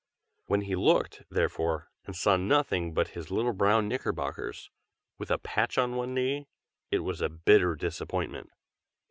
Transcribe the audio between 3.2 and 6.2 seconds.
little brown knickerbockers, with a patch on each